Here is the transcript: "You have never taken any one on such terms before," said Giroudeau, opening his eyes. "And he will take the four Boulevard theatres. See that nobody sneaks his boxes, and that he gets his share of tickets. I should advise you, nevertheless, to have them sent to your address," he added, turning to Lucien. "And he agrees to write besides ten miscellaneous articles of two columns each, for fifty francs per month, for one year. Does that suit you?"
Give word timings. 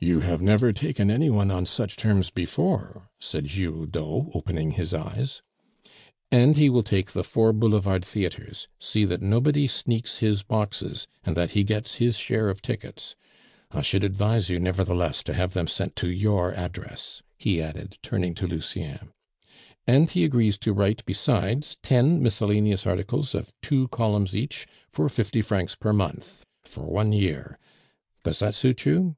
"You 0.00 0.20
have 0.20 0.42
never 0.42 0.70
taken 0.70 1.10
any 1.10 1.30
one 1.30 1.50
on 1.50 1.64
such 1.64 1.96
terms 1.96 2.28
before," 2.28 3.08
said 3.18 3.46
Giroudeau, 3.46 4.30
opening 4.34 4.72
his 4.72 4.92
eyes. 4.92 5.40
"And 6.30 6.58
he 6.58 6.68
will 6.68 6.82
take 6.82 7.12
the 7.12 7.24
four 7.24 7.54
Boulevard 7.54 8.04
theatres. 8.04 8.68
See 8.78 9.06
that 9.06 9.22
nobody 9.22 9.66
sneaks 9.66 10.18
his 10.18 10.42
boxes, 10.42 11.06
and 11.24 11.34
that 11.38 11.52
he 11.52 11.64
gets 11.64 11.94
his 11.94 12.18
share 12.18 12.50
of 12.50 12.60
tickets. 12.60 13.16
I 13.70 13.80
should 13.80 14.04
advise 14.04 14.50
you, 14.50 14.60
nevertheless, 14.60 15.22
to 15.22 15.32
have 15.32 15.54
them 15.54 15.66
sent 15.66 15.96
to 15.96 16.10
your 16.10 16.52
address," 16.52 17.22
he 17.38 17.62
added, 17.62 17.96
turning 18.02 18.34
to 18.34 18.46
Lucien. 18.46 19.10
"And 19.86 20.10
he 20.10 20.22
agrees 20.24 20.58
to 20.58 20.74
write 20.74 21.02
besides 21.06 21.78
ten 21.82 22.22
miscellaneous 22.22 22.86
articles 22.86 23.34
of 23.34 23.54
two 23.62 23.88
columns 23.88 24.36
each, 24.36 24.66
for 24.92 25.08
fifty 25.08 25.40
francs 25.40 25.74
per 25.74 25.94
month, 25.94 26.44
for 26.62 26.84
one 26.84 27.14
year. 27.14 27.58
Does 28.22 28.40
that 28.40 28.54
suit 28.54 28.84
you?" 28.84 29.16